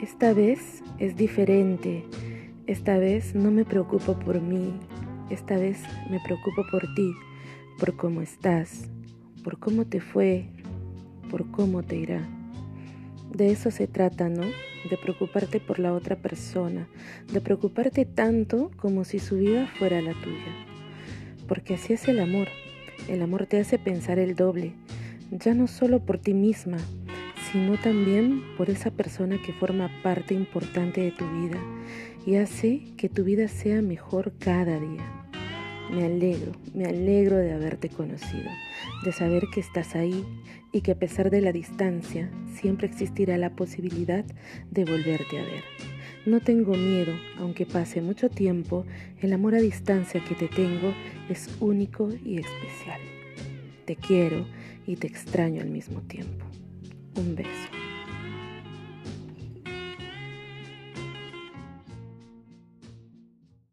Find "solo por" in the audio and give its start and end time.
25.68-26.18